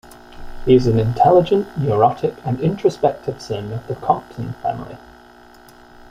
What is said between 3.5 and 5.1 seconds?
of the Compson Family.